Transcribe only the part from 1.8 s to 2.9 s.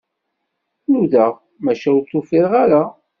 ur t-ufiɣ ara.